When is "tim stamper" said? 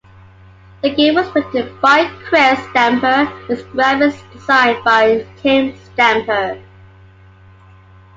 5.43-6.59